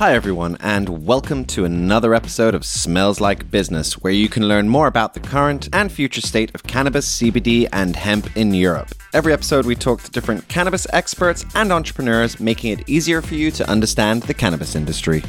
[0.00, 4.66] Hi, everyone, and welcome to another episode of Smells Like Business, where you can learn
[4.66, 8.94] more about the current and future state of cannabis, CBD, and hemp in Europe.
[9.12, 13.50] Every episode, we talk to different cannabis experts and entrepreneurs, making it easier for you
[13.50, 15.22] to understand the cannabis industry.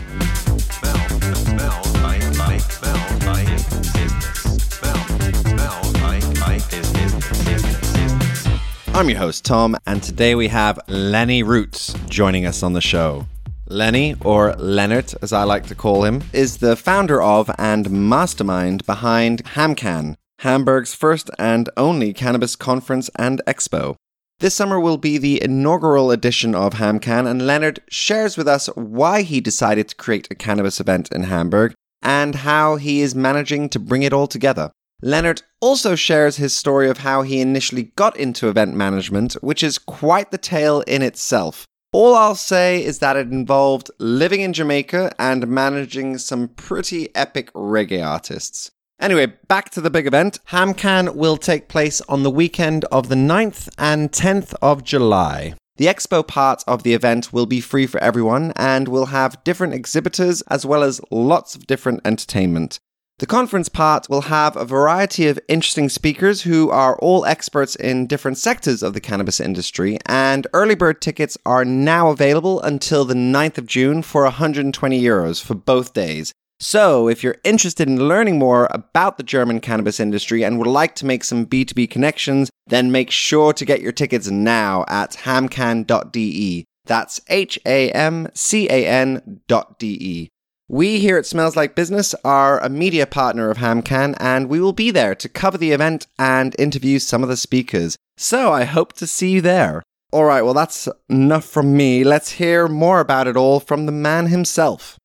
[8.94, 13.26] I'm your host, Tom, and today we have Lenny Roots joining us on the show.
[13.72, 18.86] Lenny, or Leonard as I like to call him, is the founder of and mastermind
[18.86, 23.96] behind HamCan, Hamburg's first and only cannabis conference and expo.
[24.40, 29.22] This summer will be the inaugural edition of HamCan, and Leonard shares with us why
[29.22, 33.80] he decided to create a cannabis event in Hamburg and how he is managing to
[33.80, 34.72] bring it all together.
[35.02, 39.80] Leonard also shares his story of how he initially got into event management, which is
[39.80, 41.66] quite the tale in itself.
[41.94, 47.52] All I'll say is that it involved living in Jamaica and managing some pretty epic
[47.52, 48.72] reggae artists.
[48.98, 50.40] Anyway, back to the big event.
[50.52, 55.54] HamCan will take place on the weekend of the 9th and 10th of July.
[55.76, 59.74] The expo part of the event will be free for everyone and will have different
[59.74, 62.80] exhibitors as well as lots of different entertainment.
[63.22, 68.08] The conference part will have a variety of interesting speakers who are all experts in
[68.08, 73.14] different sectors of the cannabis industry, and early bird tickets are now available until the
[73.14, 76.34] 9th of June for 120 euros for both days.
[76.60, 80.96] So, if you're interested in learning more about the German cannabis industry and would like
[80.96, 86.66] to make some B2B connections, then make sure to get your tickets now at hamcan.de.
[86.86, 90.30] That's H A M C A N dot D E.
[90.74, 94.72] We here at Smells Like Business are a media partner of HamCan, and we will
[94.72, 97.98] be there to cover the event and interview some of the speakers.
[98.16, 99.84] So I hope to see you there.
[100.14, 102.06] All right, well, that's enough from me.
[102.06, 104.98] Let's hear more about it all from the man himself.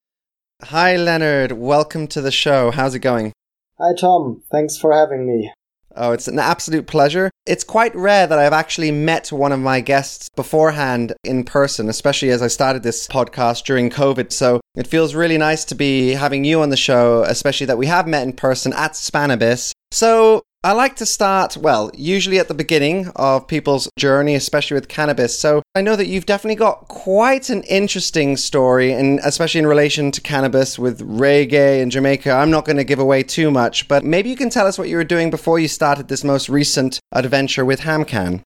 [0.62, 1.50] Hi, Leonard.
[1.50, 2.70] Welcome to the show.
[2.70, 3.32] How's it going?
[3.80, 4.44] Hi, Tom.
[4.52, 5.52] Thanks for having me.
[5.96, 7.30] Oh, it's an absolute pleasure.
[7.46, 12.30] It's quite rare that I've actually met one of my guests beforehand in person, especially
[12.30, 14.32] as I started this podcast during COVID.
[14.32, 17.86] So it feels really nice to be having you on the show, especially that we
[17.86, 19.72] have met in person at Spannabis.
[19.90, 24.88] So I like to start, well, usually at the beginning of people's journey, especially with
[24.88, 25.38] cannabis.
[25.38, 30.10] So I know that you've definitely got quite an interesting story, and especially in relation
[30.10, 32.32] to cannabis with reggae in Jamaica.
[32.32, 34.88] I'm not going to give away too much, but maybe you can tell us what
[34.88, 38.42] you were doing before you started this most recent adventure with HamCan.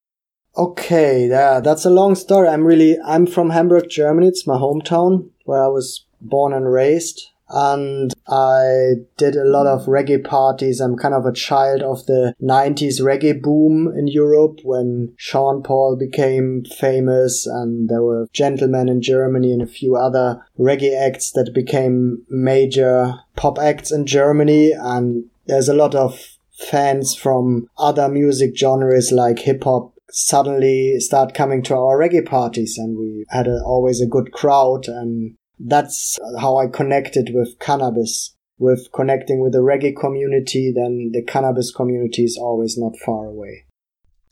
[0.55, 2.49] Okay, yeah, that's a long story.
[2.49, 4.27] I'm really, I'm from Hamburg, Germany.
[4.27, 9.85] It's my hometown where I was born and raised and I did a lot of
[9.85, 10.79] reggae parties.
[10.79, 15.95] I'm kind of a child of the 90s reggae boom in Europe when Sean Paul
[15.97, 21.53] became famous and there were Gentleman in Germany and a few other reggae acts that
[21.53, 28.55] became major pop acts in Germany and there's a lot of fans from other music
[28.55, 33.61] genres like hip hop suddenly start coming to our reggae parties and we had a,
[33.63, 35.35] always a good crowd and
[35.65, 38.35] that's how I connected with cannabis.
[38.57, 43.65] With connecting with the reggae community, then the cannabis community is always not far away.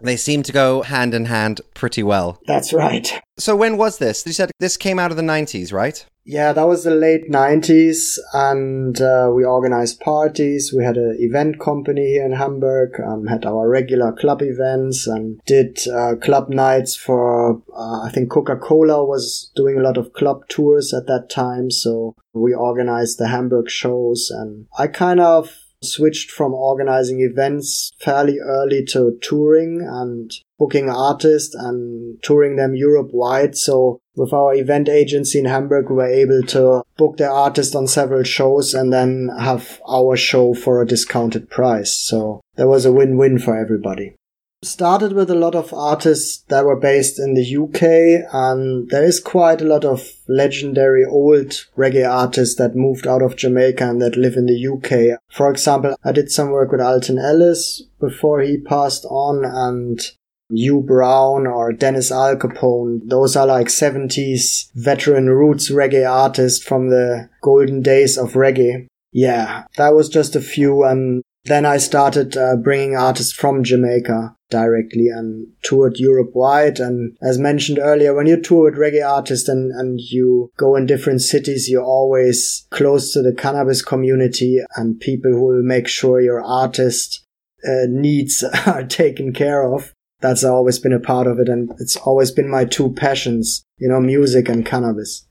[0.01, 2.39] They seem to go hand in hand pretty well.
[2.47, 3.21] That's right.
[3.37, 4.25] So when was this?
[4.25, 6.05] You said this came out of the 90s, right?
[6.25, 10.71] Yeah, that was the late 90s and uh, we organized parties.
[10.71, 15.41] We had an event company here in Hamburg, um, had our regular club events and
[15.47, 20.47] did uh, club nights for, uh, I think Coca-Cola was doing a lot of club
[20.49, 21.71] tours at that time.
[21.71, 28.37] So we organized the Hamburg shows and I kind of switched from organizing events fairly
[28.39, 33.55] early to touring and booking artists and touring them Europe wide.
[33.55, 37.87] So with our event agency in Hamburg, we were able to book the artist on
[37.87, 41.93] several shows and then have our show for a discounted price.
[41.93, 44.15] So that was a win-win for everybody
[44.61, 49.19] started with a lot of artists that were based in the UK and there is
[49.19, 54.17] quite a lot of legendary old reggae artists that moved out of Jamaica and that
[54.17, 55.17] live in the UK.
[55.31, 60.01] For example, I did some work with Alton Ellis before he passed on and
[60.49, 63.07] Hugh Brown or Dennis Alcapone.
[63.07, 68.87] Those are like 70s veteran roots reggae artists from the golden days of reggae.
[69.13, 74.35] Yeah, that was just a few and then I started uh, bringing artists from Jamaica
[74.49, 76.79] directly and toured Europe wide.
[76.79, 80.85] And as mentioned earlier, when you tour with reggae artists and, and you go in
[80.85, 86.21] different cities, you're always close to the cannabis community and people who will make sure
[86.21, 87.25] your artist
[87.63, 89.93] uh, needs are taken care of.
[90.21, 91.47] That's always been a part of it.
[91.47, 95.25] And it's always been my two passions, you know, music and cannabis.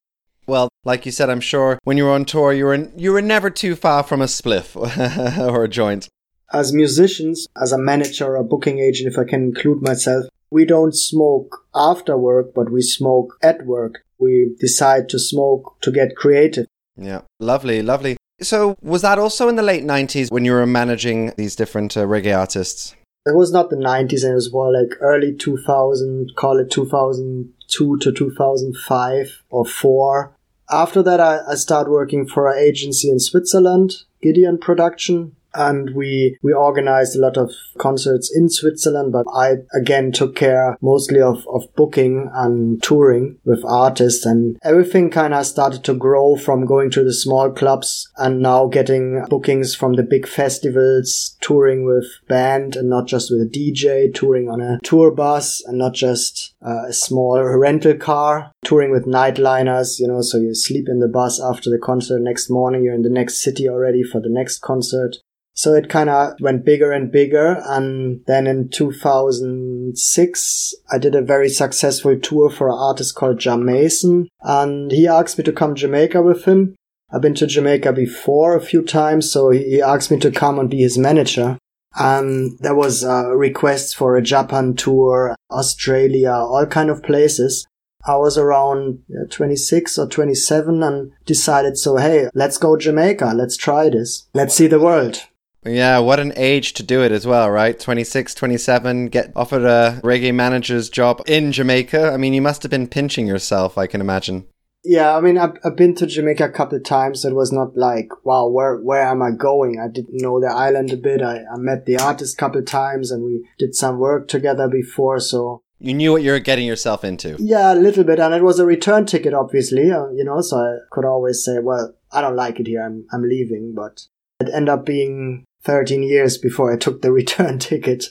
[0.88, 3.50] Like you said, I'm sure when you were on tour, you were you were never
[3.50, 4.75] too far from a spliff
[5.55, 6.08] or a joint.
[6.50, 10.64] As musicians, as a manager or a booking agent, if I can include myself, we
[10.64, 13.96] don't smoke after work, but we smoke at work.
[14.19, 16.64] We decide to smoke to get creative.
[16.96, 18.17] Yeah, lovely, lovely.
[18.40, 22.06] So, was that also in the late 90s when you were managing these different uh,
[22.06, 22.94] reggae artists?
[23.26, 27.99] It was not the 90s, and it was more like early 2000, call it 2002
[27.99, 30.35] to 2005 or 4.
[30.70, 36.36] After that, I, I started working for an agency in Switzerland, Gideon Production, and we
[36.42, 41.46] we organized a lot of concerts in Switzerland but I again took care mostly of,
[41.48, 44.24] of booking and touring with artists.
[44.26, 48.66] And everything kind of started to grow from going to the small clubs and now
[48.66, 54.12] getting bookings from the big festivals touring with band and not just with a DJ
[54.12, 59.06] touring on a tour bus and not just uh, a small rental car touring with
[59.06, 62.94] nightliners you know so you sleep in the bus after the concert next morning you're
[62.94, 65.16] in the next city already for the next concert
[65.58, 67.60] so it kind of went bigger and bigger.
[67.66, 73.56] And then in 2006, I did a very successful tour for an artist called Jah
[73.56, 74.28] Mason.
[74.43, 76.76] And he asked me to come to Jamaica with him.
[77.10, 79.32] I've been to Jamaica before a few times.
[79.32, 81.58] So he asked me to come and be his manager.
[81.99, 87.66] And there was uh, requests for a Japan tour, Australia, all kind of places.
[88.06, 93.32] I was around 26 or 27 and decided, so hey, let's go Jamaica.
[93.34, 94.28] Let's try this.
[94.34, 95.25] Let's see the world.
[95.64, 97.78] Yeah, what an age to do it as well, right?
[97.78, 102.12] 26, 27, get offered a reggae manager's job in Jamaica.
[102.12, 104.46] I mean, you must have been pinching yourself, I can imagine.
[104.84, 107.25] Yeah, I mean, I've, I've been to Jamaica a couple of times.
[107.25, 109.81] It was not like, wow, where where am I going?
[109.81, 111.20] I didn't know the island a bit.
[111.20, 114.69] I, I met the artist a couple of times and we did some work together
[114.69, 117.37] before, so you knew what you were getting yourself into.
[117.38, 119.90] Yeah, a little bit, and it was a return ticket, obviously.
[119.90, 122.84] Uh, you know, so I could always say, "Well, I don't like it here.
[122.84, 124.06] I'm I'm leaving." But
[124.40, 128.06] it ended up being 13 years before I took the return ticket.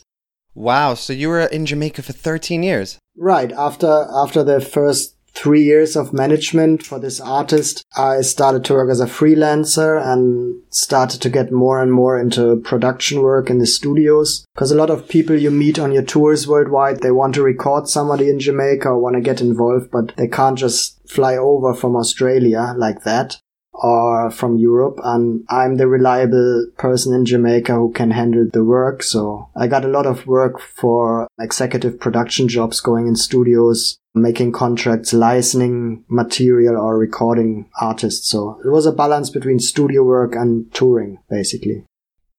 [0.53, 2.97] Wow, so you were in Jamaica for 13 years?
[3.15, 8.73] Right, after after the first 3 years of management for this artist, I started to
[8.73, 13.59] work as a freelancer and started to get more and more into production work in
[13.59, 17.35] the studios because a lot of people you meet on your tours worldwide, they want
[17.35, 21.37] to record somebody in Jamaica or want to get involved, but they can't just fly
[21.37, 23.37] over from Australia like that
[23.81, 29.03] are from Europe and I'm the reliable person in Jamaica who can handle the work.
[29.03, 34.51] So I got a lot of work for executive production jobs going in studios, making
[34.51, 38.29] contracts, licensing material or recording artists.
[38.29, 41.85] So it was a balance between studio work and touring basically.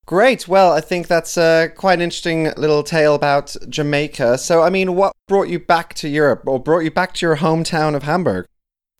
[0.08, 0.48] Great.
[0.48, 4.38] Well, I think that's a quite an interesting little tale about Jamaica.
[4.38, 7.36] So, I mean, what brought you back to Europe or brought you back to your
[7.36, 8.46] hometown of Hamburg?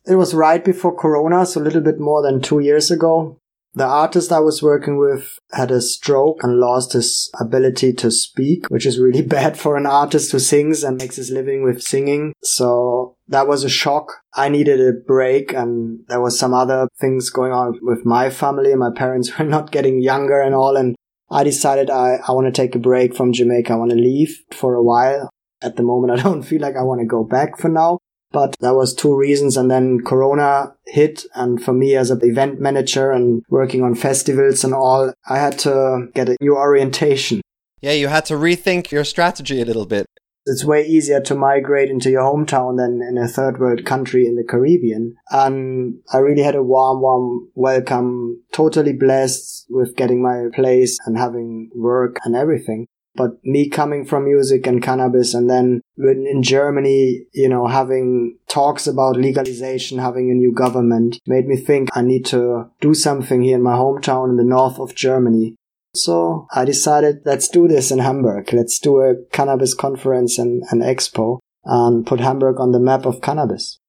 [0.08, 3.38] It was right before Corona, so a little bit more than two years ago.
[3.75, 8.69] The artist I was working with had a stroke and lost his ability to speak,
[8.70, 12.32] which is really bad for an artist who sings and makes his living with singing.
[12.43, 14.22] So that was a shock.
[14.34, 18.75] I needed a break and there was some other things going on with my family.
[18.75, 20.76] My parents were not getting younger and all.
[20.76, 20.96] And
[21.31, 23.75] I decided I, I want to take a break from Jamaica.
[23.75, 25.28] I want to leave for a while.
[25.61, 27.97] At the moment, I don't feel like I want to go back for now.
[28.30, 29.56] But that was two reasons.
[29.56, 31.25] And then Corona hit.
[31.35, 35.58] And for me as an event manager and working on festivals and all, I had
[35.61, 37.40] to get a new orientation.
[37.80, 40.06] Yeah, you had to rethink your strategy a little bit.
[40.50, 44.37] It's way easier to migrate into your hometown than in a third world country in
[44.37, 45.14] the Caribbean.
[45.30, 51.18] And I really had a warm, warm welcome, totally blessed with getting my place and
[51.18, 52.87] having work and everything.
[53.18, 58.87] But me coming from music and cannabis and then in Germany, you know, having talks
[58.87, 63.56] about legalization, having a new government made me think I need to do something here
[63.56, 65.56] in my hometown in the north of Germany.
[65.94, 68.52] So I decided, let's do this in Hamburg.
[68.52, 73.20] Let's do a cannabis conference and an expo and put Hamburg on the map of
[73.20, 73.80] cannabis.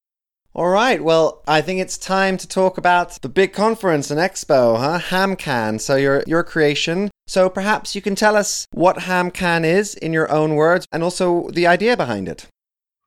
[0.55, 1.03] All right.
[1.03, 4.99] Well, I think it's time to talk about the big conference and expo, huh?
[4.99, 5.79] HamCan.
[5.79, 7.11] So your your creation.
[7.27, 11.49] So perhaps you can tell us what HamCan is in your own words and also
[11.51, 12.47] the idea behind it.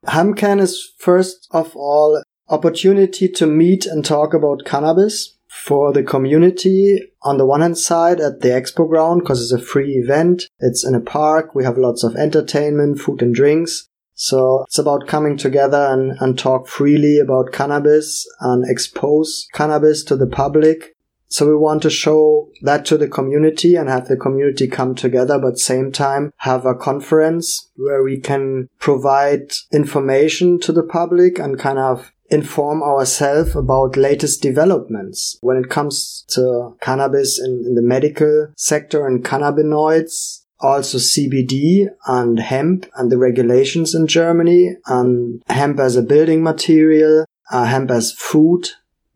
[0.06, 7.00] HamCan is first of all opportunity to meet and talk about cannabis for the community
[7.22, 10.44] on the one hand side at the expo ground because it's a free event.
[10.60, 11.54] It's in a park.
[11.54, 13.88] We have lots of entertainment, food and drinks.
[14.22, 20.14] So it's about coming together and, and talk freely about cannabis and expose cannabis to
[20.14, 20.94] the public.
[21.26, 25.40] So we want to show that to the community and have the community come together,
[25.40, 31.58] but same time have a conference where we can provide information to the public and
[31.58, 37.82] kind of inform ourselves about latest developments when it comes to cannabis in, in the
[37.82, 45.80] medical sector and cannabinoids also CBD and hemp and the regulations in Germany and hemp
[45.80, 48.68] as a building material, uh, hemp as food,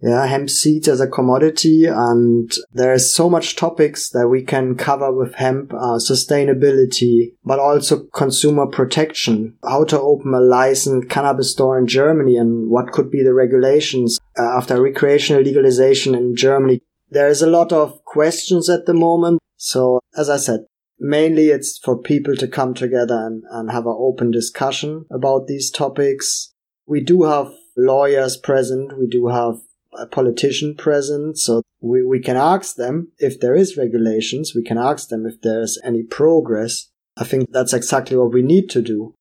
[0.03, 1.87] yeah, hemp seeds as a commodity.
[1.87, 8.05] And there's so much topics that we can cover with hemp, uh, sustainability, but also
[8.15, 13.23] consumer protection, how to open a licensed cannabis store in Germany and what could be
[13.23, 16.81] the regulations uh, after recreational legalization in Germany.
[17.11, 19.41] There is a lot of questions at the moment.
[19.57, 20.67] So as I said,
[20.99, 25.71] mainly it's for people to come together and, and have an open discussion about these
[25.71, 26.53] topics.
[26.87, 28.99] We do have lawyers present.
[28.99, 29.61] We do have
[29.99, 31.39] a politician present.
[31.39, 34.55] So we, we can ask them if there is regulations.
[34.55, 36.89] We can ask them if there's any progress.
[37.17, 39.15] I think that's exactly what we need to do.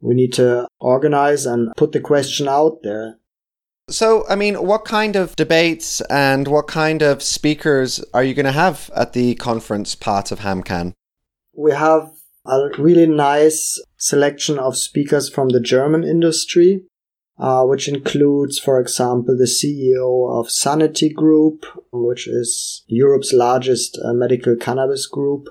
[0.00, 3.18] We need to organize and put the question out there.
[3.88, 8.46] So, I mean, what kind of debates and what kind of speakers are you going
[8.46, 10.94] to have at the conference part of HamCan?
[11.56, 12.10] We have
[12.46, 16.82] a really nice selection of speakers from the German industry
[17.38, 24.12] uh, which includes, for example, the CEO of Sanity Group, which is Europe's largest uh,
[24.12, 25.48] medical cannabis group.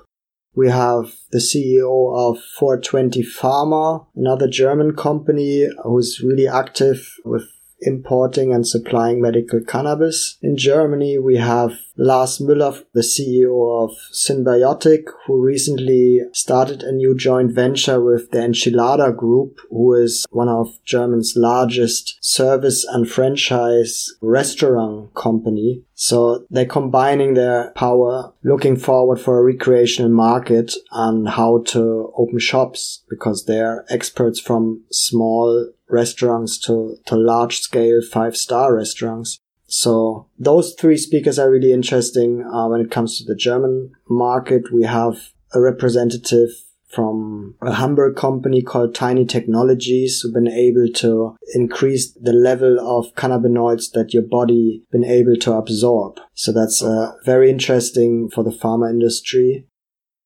[0.54, 7.44] We have the CEO of 420 Pharma, another German company who's really active with
[7.82, 10.38] importing and supplying medical cannabis.
[10.42, 17.14] In Germany, we have Lars Müller, the CEO of Synbiotic, who recently started a new
[17.14, 24.10] joint venture with the Enchilada Group, who is one of Germany's largest service and franchise
[24.22, 25.84] restaurant company.
[25.94, 32.38] So they're combining their power, looking forward for a recreational market and how to open
[32.38, 39.38] shops because they're experts from small restaurants to, to large scale five star restaurants.
[39.66, 42.44] So those three speakers are really interesting.
[42.44, 46.50] Uh, when it comes to the German market, we have a representative
[46.92, 53.14] from a Hamburg company called Tiny Technologies who've been able to increase the level of
[53.14, 56.20] cannabinoids that your body been able to absorb.
[56.34, 59.66] So that's uh, very interesting for the pharma industry.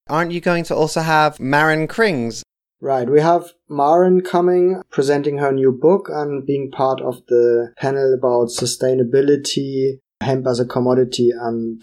[0.08, 2.42] Aren't you going to also have Maren Krings?
[2.80, 3.08] Right.
[3.08, 8.48] We have Maren coming, presenting her new book and being part of the panel about
[8.48, 11.82] sustainability, hemp as a commodity and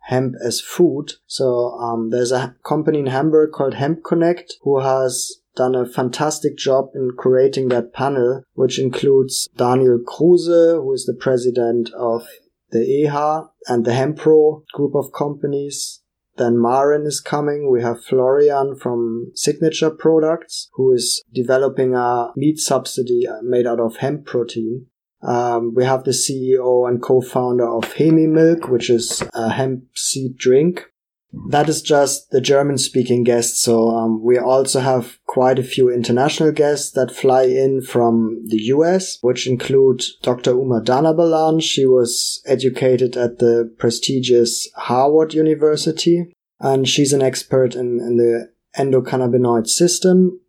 [0.00, 1.12] hemp as food.
[1.26, 6.56] So um, there's a company in Hamburg called Hemp Connect who has done a fantastic
[6.56, 12.26] job in creating that panel, which includes Daniel Kruse, who is the president of
[12.70, 16.00] the EHA and the Hempro group of companies.
[16.40, 17.70] Then Maren is coming.
[17.70, 23.98] We have Florian from Signature Products, who is developing a meat subsidy made out of
[23.98, 24.86] hemp protein.
[25.22, 30.38] Um, we have the CEO and co-founder of Hemi Milk, which is a hemp seed
[30.38, 30.86] drink.
[31.32, 33.60] That is just the German speaking guests.
[33.60, 38.58] So um, we also have quite a few international guests that fly in from the
[38.74, 40.52] US, which include Dr.
[40.52, 41.62] Uma Dhanabalan.
[41.62, 48.50] She was educated at the prestigious Harvard University, and she's an expert in, in the
[48.76, 50.40] endocannabinoid system.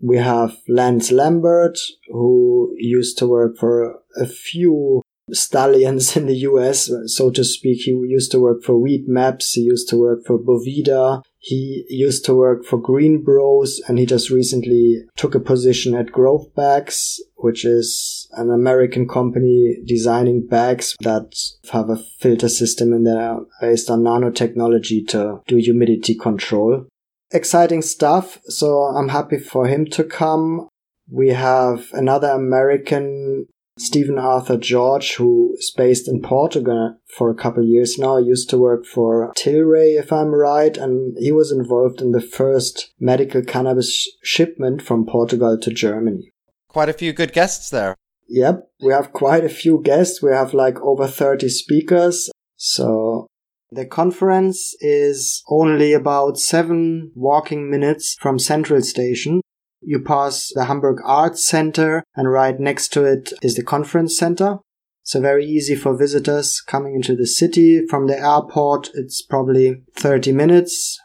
[0.00, 1.78] We have Lance Lambert,
[2.08, 7.82] who used to work for a few stallions in the US, so to speak.
[7.82, 9.54] He used to work for Weedmaps.
[9.54, 11.22] He used to work for Boveda.
[11.38, 16.12] He used to work for Green Bros and he just recently took a position at
[16.12, 21.32] Grove Bags, which is an American company designing bags that
[21.70, 26.86] have a filter system in there based on nanotechnology to do humidity control.
[27.30, 28.38] Exciting stuff.
[28.44, 30.68] So I'm happy for him to come.
[31.10, 33.46] We have another American
[33.78, 38.58] Stephen Arthur George, who is based in Portugal for a couple years now, used to
[38.58, 44.08] work for Tilray, if I'm right, and he was involved in the first medical cannabis
[44.22, 46.32] shipment from Portugal to Germany.
[46.68, 47.96] Quite a few good guests there.
[48.28, 50.22] Yep, we have quite a few guests.
[50.22, 52.30] We have like over 30 speakers.
[52.56, 53.26] So
[53.70, 59.40] the conference is only about seven walking minutes from Central Station.
[59.88, 64.58] You pass the Hamburg Arts Center and right next to it is the conference center.
[65.02, 67.86] So very easy for visitors coming into the city.
[67.86, 71.00] From the airport, it's probably 30 minutes.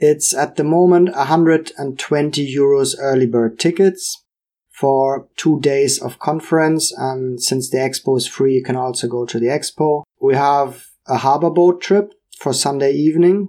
[0.00, 4.22] It's at the moment 120 euros early bird tickets
[4.70, 6.92] for two days of conference.
[6.98, 10.02] And since the expo is free, you can also go to the expo.
[10.20, 13.48] We have a harbor boat trip for Sunday evening.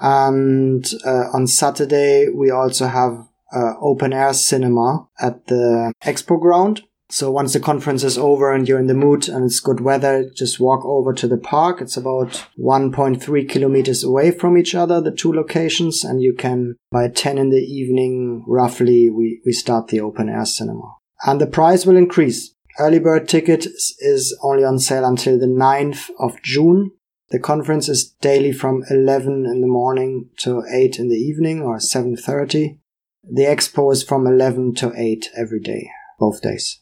[0.00, 6.82] And uh, on Saturday, we also have uh, open air cinema at the expo ground.
[7.10, 10.30] So once the conference is over and you're in the mood and it's good weather,
[10.32, 11.80] just walk over to the park.
[11.80, 17.08] It's about 1.3 kilometers away from each other, the two locations, and you can, by
[17.08, 20.94] 10 in the evening, roughly, we, we start the open air cinema.
[21.26, 22.54] And the price will increase.
[22.78, 23.66] Early bird ticket
[23.98, 26.92] is only on sale until the 9th of June.
[27.30, 31.78] The conference is daily from 11 in the morning to 8 in the evening or
[31.78, 32.78] 7.30.
[33.22, 36.80] The expo is from 11 to 8 every day, both days.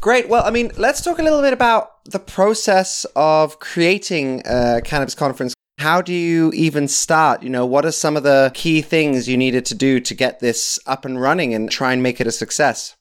[0.00, 0.28] Great.
[0.28, 5.14] Well, I mean, let's talk a little bit about the process of creating a cannabis
[5.14, 5.54] conference.
[5.78, 7.42] How do you even start?
[7.42, 10.40] You know, what are some of the key things you needed to do to get
[10.40, 12.94] this up and running and try and make it a success?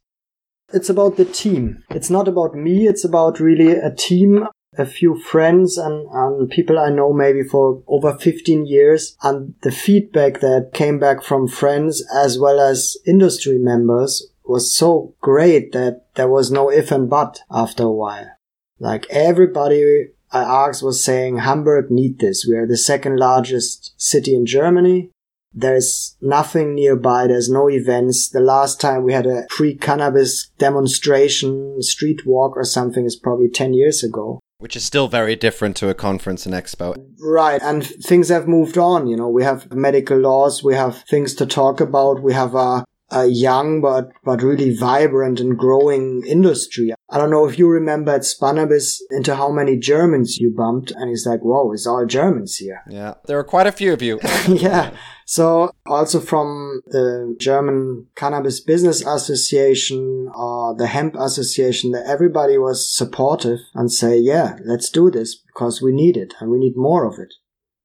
[0.73, 1.83] It's about the team.
[1.89, 2.87] It's not about me.
[2.87, 7.81] It's about really a team, a few friends and, and people I know maybe for
[7.87, 9.17] over 15 years.
[9.23, 15.15] And the feedback that came back from friends as well as industry members was so
[15.21, 18.29] great that there was no if and but after a while.
[18.79, 22.45] Like everybody I asked was saying Hamburg need this.
[22.47, 25.09] We are the second largest city in Germany.
[25.53, 27.27] There's nothing nearby.
[27.27, 28.29] There's no events.
[28.29, 33.73] The last time we had a pre-cannabis demonstration, street walk or something is probably 10
[33.73, 34.39] years ago.
[34.59, 36.95] Which is still very different to a conference and expo.
[37.21, 37.61] Right.
[37.61, 39.05] And things have moved on.
[39.07, 40.63] You know, we have medical laws.
[40.63, 42.23] We have things to talk about.
[42.23, 46.93] We have a a young but but really vibrant and growing industry.
[47.09, 51.09] I don't know if you remember at Spannabis into how many Germans you bumped, and
[51.09, 54.19] he's like, "Whoa, it's all Germans here." Yeah, there are quite a few of you.
[54.47, 54.91] yeah.
[55.29, 62.89] So also from the German Cannabis Business Association or the Hemp Association, that everybody was
[62.95, 67.05] supportive and say, "Yeah, let's do this because we need it and we need more
[67.05, 67.33] of it."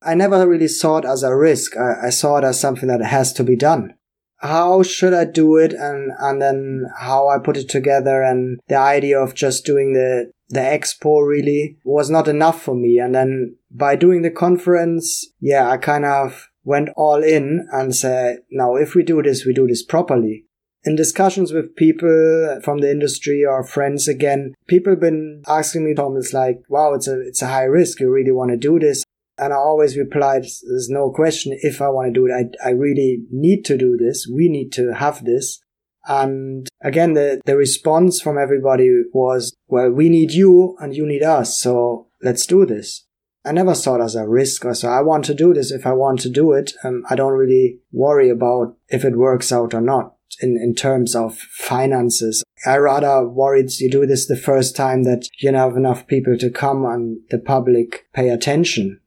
[0.01, 1.77] I never really saw it as a risk.
[1.77, 3.95] I, I saw it as something that has to be done
[4.43, 8.77] how should I do it and and then how I put it together and the
[8.77, 13.57] idea of just doing the the expo really was not enough for me and then
[13.71, 18.95] by doing the conference yeah I kind of went all in and said now if
[18.95, 20.45] we do this we do this properly
[20.85, 26.17] in discussions with people from the industry or friends again people been asking me Tom
[26.17, 29.05] it's like wow it's a it's a high risk you really want to do this
[29.39, 32.57] and I always replied, there's no question if I want to do it.
[32.63, 34.29] I, I really need to do this.
[34.33, 35.61] We need to have this.
[36.07, 41.23] And again, the, the response from everybody was, well, we need you and you need
[41.23, 41.61] us.
[41.61, 43.05] So let's do this.
[43.45, 44.89] I never saw it as a risk so.
[44.89, 45.73] I want to do this.
[45.73, 49.51] If I want to do it, um, I don't really worry about if it works
[49.51, 52.45] out or not in, in terms of finances.
[52.65, 56.39] I rather worried you do this the first time that you do have enough people
[56.39, 59.01] to come and the public pay attention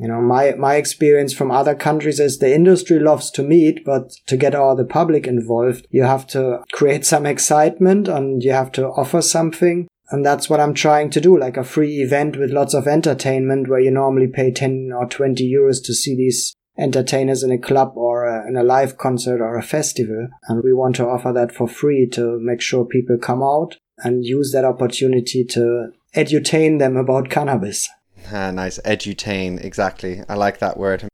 [0.00, 4.12] you know, my, my experience from other countries is the industry loves to meet, but
[4.28, 8.72] to get all the public involved, you have to create some excitement and you have
[8.72, 9.88] to offer something.
[10.10, 13.68] And that's what I'm trying to do, like a free event with lots of entertainment
[13.68, 17.92] where you normally pay 10 or 20 euros to see these entertainers in a club
[17.94, 20.28] or a, in a live concert or a festival.
[20.48, 24.24] And we want to offer that for free to make sure people come out and
[24.24, 27.88] use that opportunity to edutain them about cannabis.
[28.32, 28.78] Ah, nice.
[28.80, 29.62] Edutain.
[29.62, 30.22] Exactly.
[30.28, 31.08] I like that word.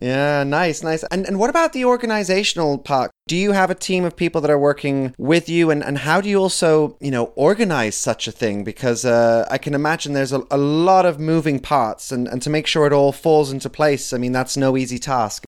[0.00, 1.02] Yeah, nice, nice.
[1.04, 3.10] And and what about the organizational part?
[3.26, 6.20] Do you have a team of people that are working with you and, and how
[6.20, 8.64] do you also, you know, organize such a thing?
[8.64, 12.50] Because uh, I can imagine there's a, a lot of moving parts and, and to
[12.50, 15.44] make sure it all falls into place, I mean, that's no easy task.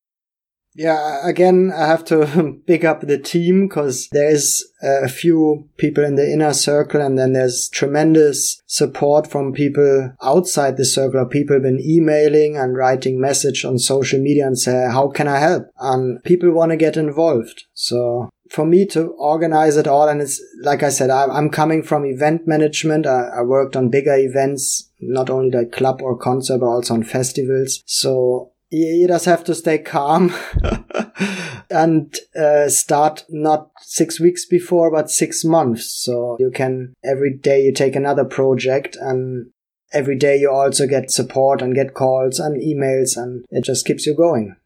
[0.74, 6.04] Yeah, again, I have to pick up the team because there is a few people
[6.04, 11.26] in the inner circle and then there's tremendous support from people outside the circle.
[11.26, 15.38] People have been emailing and writing message on social media and say, how can I
[15.38, 15.64] help?
[15.78, 17.64] And people want to get involved.
[17.74, 22.04] So for me to organize it all, and it's like I said, I'm coming from
[22.04, 23.06] event management.
[23.06, 27.82] I, worked on bigger events, not only like club or concert, but also on festivals.
[27.86, 30.32] So you just have to stay calm
[31.70, 35.90] and uh, start not six weeks before, but six months.
[35.90, 39.50] So you can every day you take another project and
[39.92, 44.06] every day you also get support and get calls and emails and it just keeps
[44.06, 44.56] you going.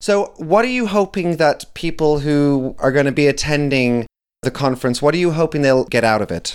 [0.00, 4.06] So, what are you hoping that people who are going to be attending
[4.42, 6.54] the conference, what are you hoping they'll get out of it?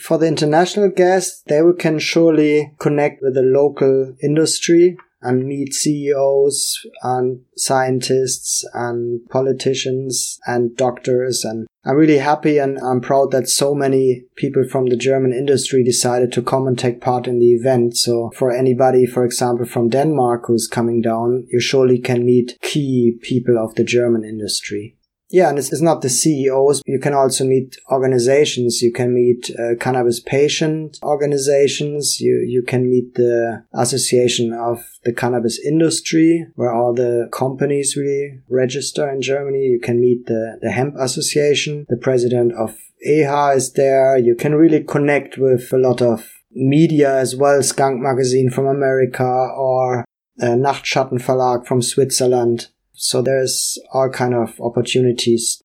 [0.00, 6.86] For the international guests, they can surely connect with the local industry and meet CEOs
[7.02, 11.44] and scientists and politicians and doctors.
[11.44, 15.82] And I'm really happy and I'm proud that so many people from the German industry
[15.84, 17.96] decided to come and take part in the event.
[17.96, 23.18] So for anybody, for example, from Denmark who's coming down, you surely can meet key
[23.20, 24.96] people of the German industry.
[25.30, 26.82] Yeah, and it's, it's, not the CEOs.
[26.86, 28.80] You can also meet organizations.
[28.80, 32.20] You can meet uh, cannabis patient organizations.
[32.20, 38.40] You, you can meet the Association of the Cannabis Industry, where all the companies really
[38.48, 39.64] register in Germany.
[39.64, 41.86] You can meet the, the Hemp Association.
[41.88, 44.16] The president of EHA is there.
[44.16, 49.24] You can really connect with a lot of media as well, Skunk Magazine from America
[49.24, 50.04] or
[50.40, 52.68] uh, Nachtschatten Verlag from Switzerland.
[52.96, 55.62] So there's all kind of opportunities.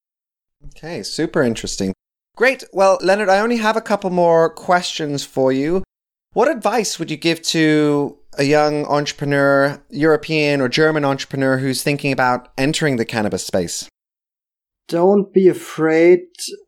[0.68, 1.94] Okay, super interesting.
[2.36, 2.64] Great.
[2.74, 5.84] Well, Leonard, I only have a couple more questions for you.
[6.34, 12.12] What advice would you give to a young entrepreneur, European or German entrepreneur who's thinking
[12.12, 13.88] about entering the cannabis space?
[14.88, 16.22] Don't be afraid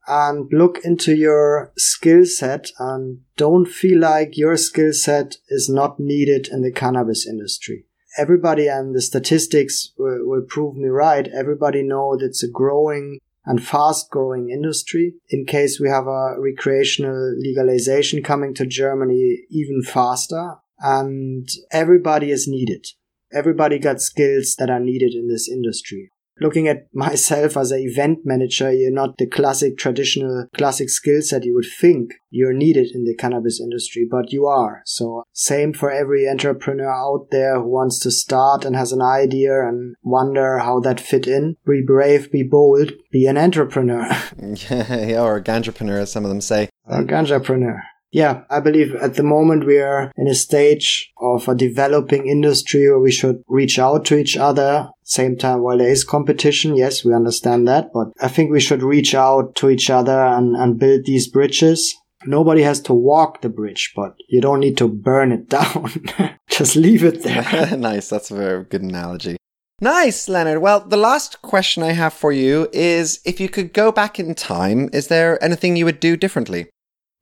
[0.07, 5.99] and look into your skill set and don't feel like your skill set is not
[5.99, 7.85] needed in the cannabis industry
[8.17, 11.27] everybody and the statistics will, will prove me right.
[11.27, 15.15] Everybody know that it's a growing and fast growing industry.
[15.29, 22.47] In case we have a recreational legalization coming to Germany even faster and everybody is
[22.47, 22.85] needed.
[23.31, 26.11] Everybody got skills that are needed in this industry
[26.43, 31.45] looking at myself as an event manager, you're not the classic traditional classic skill set
[31.45, 34.81] you would think you're needed in the cannabis industry, but you are.
[34.85, 39.67] So same for every entrepreneur out there who wants to start and has an idea
[39.67, 41.57] and wonder how that fit in.
[41.65, 44.07] Be brave, be bold, be an entrepreneur.
[44.39, 46.69] yeah, or a ganjapreneur, as some of them say.
[46.87, 47.81] A ganjapreneur.
[48.13, 52.87] Yeah, I believe at the moment we are in a stage of a developing industry
[52.87, 54.91] where we should reach out to each other.
[55.03, 58.83] Same time, while there is competition, yes, we understand that, but I think we should
[58.83, 61.95] reach out to each other and, and build these bridges.
[62.27, 65.89] Nobody has to walk the bridge, but you don't need to burn it down.
[66.49, 67.75] Just leave it there.
[67.77, 68.09] nice.
[68.09, 69.37] That's a very good analogy.
[69.81, 70.61] Nice, Leonard.
[70.61, 74.35] Well, the last question I have for you is if you could go back in
[74.35, 76.67] time, is there anything you would do differently?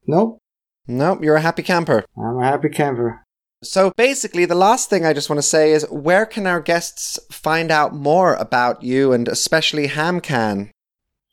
[0.06, 0.40] No,
[0.87, 2.05] Nope, you're a happy camper.
[2.17, 3.23] I'm a happy camper.
[3.63, 7.19] So basically, the last thing I just want to say is where can our guests
[7.31, 10.71] find out more about you and especially HamCan?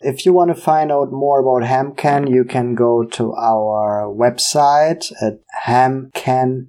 [0.01, 5.11] If you want to find out more about HamCan, you can go to our website
[5.23, 6.69] at hamcan.de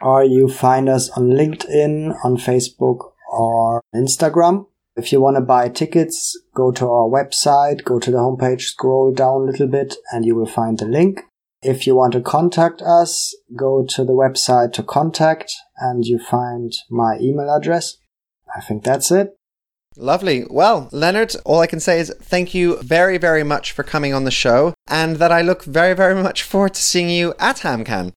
[0.00, 4.66] or you find us on LinkedIn, on Facebook, or Instagram.
[4.96, 9.12] If you want to buy tickets, go to our website, go to the homepage, scroll
[9.12, 11.22] down a little bit, and you will find the link.
[11.62, 16.72] If you want to contact us, go to the website to contact, and you find
[16.90, 17.98] my email address.
[18.56, 19.36] I think that's it.
[19.96, 20.44] Lovely.
[20.48, 24.24] Well, Leonard, all I can say is thank you very, very much for coming on
[24.24, 28.12] the show, and that I look very, very much forward to seeing you at HamCan.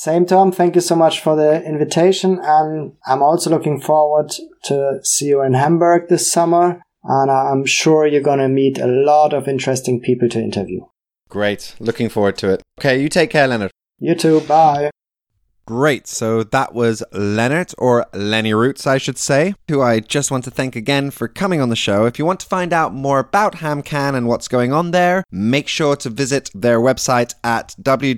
[0.00, 4.32] Same Tom, thank you so much for the invitation and I'm also looking forward
[4.64, 8.86] to see you in Hamburg this summer and I'm sure you're going to meet a
[8.86, 10.80] lot of interesting people to interview.
[11.28, 11.74] Great.
[11.80, 12.62] Looking forward to it.
[12.78, 13.72] Okay, you take care, Leonard.
[13.98, 14.40] You too.
[14.40, 14.90] Bye.
[15.70, 16.06] Great.
[16.08, 20.50] So that was Leonard, or Lenny Roots, I should say, who I just want to
[20.50, 22.06] thank again for coming on the show.
[22.06, 25.68] If you want to find out more about HamCan and what's going on there, make
[25.68, 28.10] sure to visit their website at www.hamcan.de.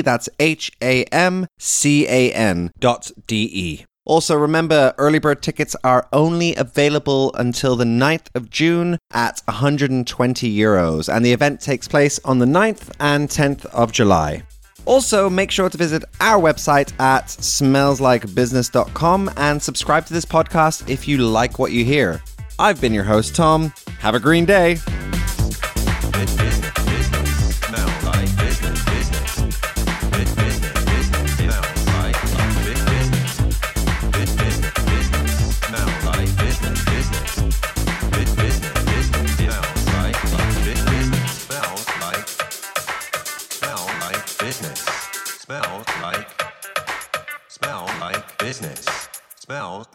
[0.00, 3.84] That's H A M C A N dot D-E.
[4.06, 10.56] Also, remember, early bird tickets are only available until the 9th of June at 120
[10.56, 14.44] euros, and the event takes place on the 9th and 10th of July.
[14.90, 21.06] Also, make sure to visit our website at smellslikebusiness.com and subscribe to this podcast if
[21.06, 22.20] you like what you hear.
[22.58, 23.72] I've been your host, Tom.
[24.00, 24.78] Have a green day.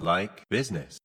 [0.06, 1.00] Like business.